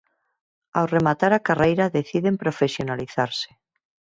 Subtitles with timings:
[0.77, 3.49] Ao rematar a carreira deciden profesionalizarse.